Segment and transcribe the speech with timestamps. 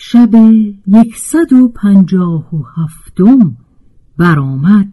[0.00, 0.34] شب
[0.86, 3.56] یکصد و پنجاه و هفتم
[4.18, 4.88] برآمد.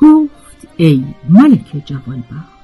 [0.00, 2.58] گفت ای ملک جوانبخت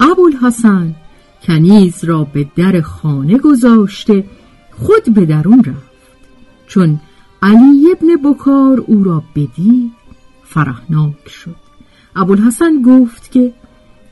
[0.00, 0.94] ابوالحسن
[1.42, 4.24] کنیز را به در خانه گذاشته
[4.78, 5.94] خود به درون رفت.
[6.66, 7.00] چون
[7.42, 9.92] علی ابن بکار او را بدید
[10.44, 11.56] فرحناک شد.
[12.16, 13.52] ابوالحسن گفت که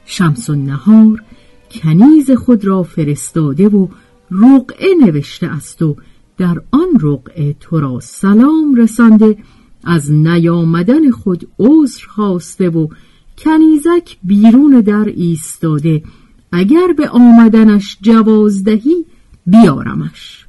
[0.04, 1.22] شمس نهار
[1.70, 3.88] کنیز خود را فرستاده و
[4.30, 5.96] رقعه نوشته است و
[6.38, 9.36] در آن رقعه تو را سلام رسانده
[9.84, 12.88] از نیامدن خود عذر خواسته و
[13.38, 16.02] کنیزک بیرون در ایستاده
[16.52, 19.06] اگر به آمدنش جواز دهی
[19.46, 20.46] بیارمش.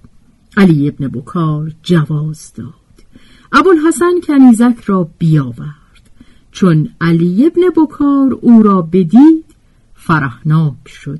[0.57, 2.73] علی ابن بکار جواز داد.
[3.51, 6.09] ابوالحسن کنیزک را بیاورد.
[6.51, 9.45] چون علی ابن بکار او را بدید
[9.93, 11.19] فرحناک شد.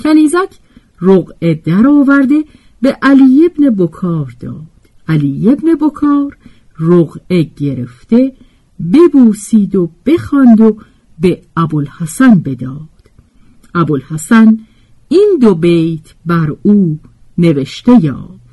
[0.00, 0.58] کنیزک
[1.02, 2.44] رقعه در آورده
[2.82, 4.62] به علی ابن بکار داد.
[5.08, 6.36] علی ابن بکار
[6.78, 8.32] رقعه گرفته
[8.92, 10.76] ببوسید و بخواند و
[11.20, 12.88] به ابوالحسن بداد.
[13.74, 14.58] ابوالحسن
[15.08, 16.98] این دو بیت بر او
[17.38, 18.45] نوشته یافت.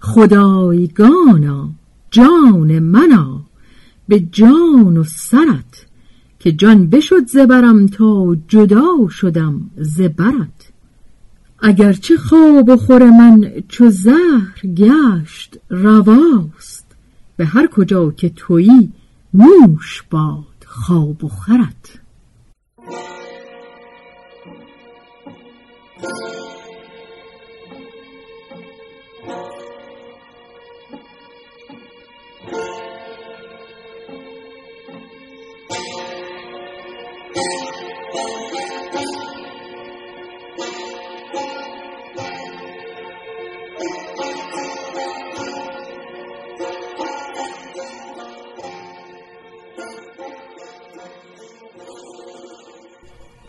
[0.00, 1.70] خدایگانا
[2.10, 3.40] جان منا
[4.08, 5.86] به جان و سرت
[6.38, 10.72] که جان بشد زبرم تا جدا شدم زبرت
[11.62, 16.86] اگرچه خواب و خور من چو زهر گشت رواست
[17.36, 18.92] به هر کجا که تویی
[19.34, 22.00] نوش باد خواب و خرت.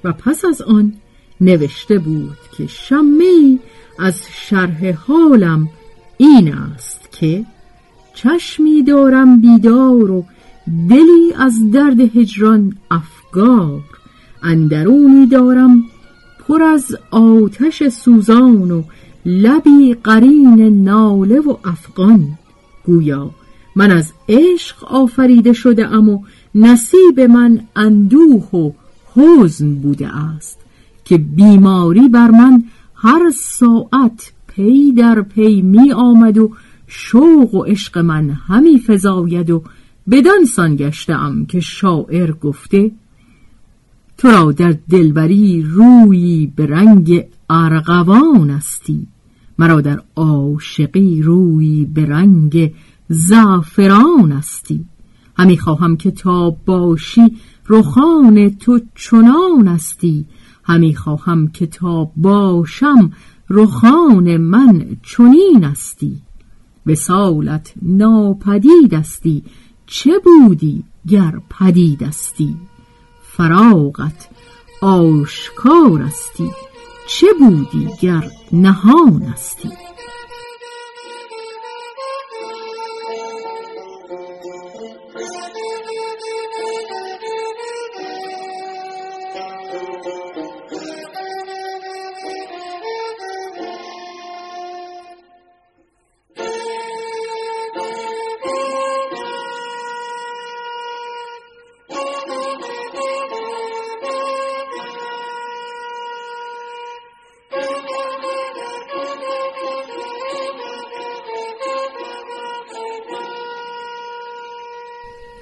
[0.03, 0.93] و پس از آن
[1.41, 3.59] نوشته بود که شمی
[3.99, 5.69] از شرح حالم
[6.17, 7.45] این است که
[8.13, 10.25] چشمی دارم بیدار و
[10.89, 13.81] دلی از درد هجران افگار.
[14.43, 15.83] اندرونی دارم
[16.39, 18.83] پر از آتش سوزان و
[19.25, 22.27] لبی قرین ناله و افغان.
[22.85, 23.31] گویا
[23.75, 26.19] من از عشق آفریده شده ام و
[26.55, 28.71] نصیب من اندوه و
[29.15, 30.59] حزن بوده است
[31.05, 32.63] که بیماری بر من
[32.95, 36.51] هر ساعت پی در پی می آمد و
[36.87, 39.63] شوق و عشق من همی فزاید و
[40.11, 42.91] بدان سان گشتم که شاعر گفته
[44.17, 49.07] تو را در دلبری رویی به رنگ ارغوان استی
[49.57, 52.73] مرا در عاشقی رویی به رنگ
[53.09, 54.85] زعفران استی.
[55.41, 57.37] همی خواهم که تا باشی
[57.69, 60.25] رخان تو چنان استی.
[60.63, 63.11] همی خواهم که تا باشم
[63.49, 66.21] رخان من چنین استی.
[66.85, 69.43] وسالت ناپدید استی.
[69.85, 72.55] چه بودی گر پدید استی؟
[73.21, 74.29] فراغت
[74.81, 76.51] آشکار استی.
[77.07, 79.90] چه بودی گر نهان استی؟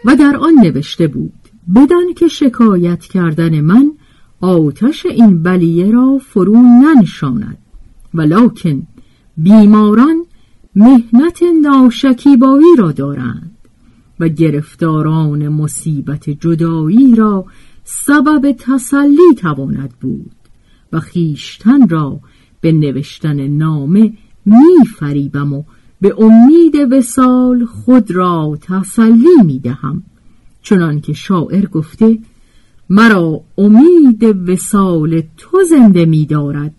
[0.06, 1.34] و در آن نوشته بود
[1.76, 3.92] بدان که شکایت کردن من
[4.42, 7.58] آتش این بلیه را فرو ننشاند
[8.14, 8.88] ولکن
[9.38, 10.26] بیماران
[10.76, 13.56] مهنت ناشکیبایی را دارند
[14.20, 17.46] و گرفتاران مصیبت جدایی را
[17.84, 20.32] سبب تسلی تواند بود
[20.94, 22.20] و خیشتن را
[22.62, 24.14] به نوشتن نامه
[24.46, 25.64] می فریبم و
[26.02, 30.04] به امید وسال خود را تسلی می دهم.
[30.62, 32.20] چنان که شاعر گفته
[32.90, 36.74] مرا امید وسال تو زنده می دارد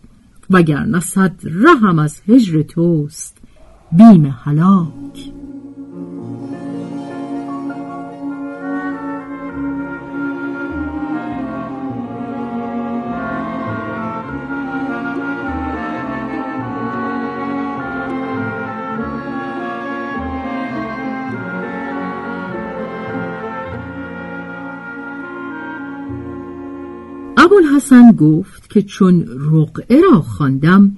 [0.51, 3.39] وگر صد رحم از هجر توست.
[3.93, 5.40] بیم هلاک.
[27.61, 30.97] ابوالحسن گفت که چون رقعه را خواندم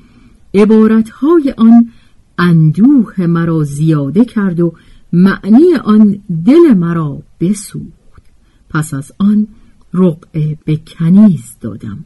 [0.55, 1.91] عبارتهای آن
[2.39, 4.75] اندوه مرا زیاده کرد و
[5.13, 8.23] معنی آن دل مرا بسوخت.
[8.71, 9.49] پس از آن
[9.95, 12.05] رقعه به کنیز دادم.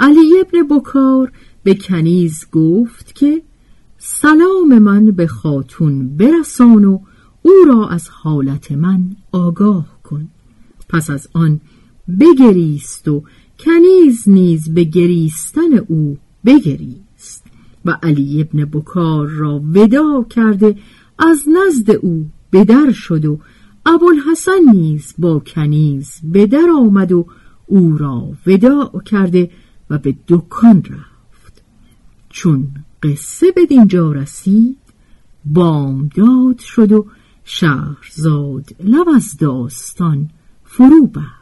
[0.00, 1.32] علی ابن بکار
[1.62, 3.42] به کنیز گفت که
[3.98, 6.98] سلام من به خاتون برسان و
[7.42, 10.28] او را از حالت من آگاه کن.
[10.88, 11.60] پس از آن
[12.20, 13.22] بگریست و
[13.64, 17.46] کنیز نیز به گریستن او بگریست
[17.84, 20.76] و علی ابن بکار را ودا کرده
[21.18, 23.38] از نزد او به در شد و
[23.86, 27.26] ابوالحسن نیز با کنیز به در آمد و
[27.66, 29.50] او را ودا کرده
[29.90, 31.62] و به دکان رفت.
[32.28, 32.66] چون
[33.02, 34.76] قصه به دینجا رسید
[35.44, 37.06] بامداد شد و
[37.44, 40.30] شهرزاد لب از داستان
[40.64, 41.41] فرو بست.